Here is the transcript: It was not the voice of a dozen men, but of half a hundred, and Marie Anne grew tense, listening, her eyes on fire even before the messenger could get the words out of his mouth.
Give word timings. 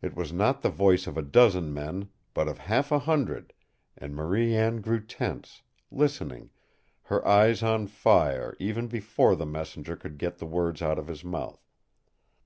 It 0.00 0.16
was 0.16 0.32
not 0.32 0.62
the 0.62 0.70
voice 0.70 1.06
of 1.06 1.18
a 1.18 1.22
dozen 1.22 1.74
men, 1.74 2.08
but 2.32 2.48
of 2.48 2.56
half 2.64 2.90
a 2.90 3.00
hundred, 3.00 3.52
and 3.94 4.14
Marie 4.16 4.56
Anne 4.56 4.80
grew 4.80 5.04
tense, 5.04 5.60
listening, 5.90 6.48
her 7.02 7.22
eyes 7.28 7.62
on 7.62 7.86
fire 7.88 8.56
even 8.58 8.86
before 8.86 9.36
the 9.36 9.44
messenger 9.44 9.96
could 9.96 10.16
get 10.16 10.38
the 10.38 10.46
words 10.46 10.80
out 10.80 10.98
of 10.98 11.08
his 11.08 11.22
mouth. 11.24 11.60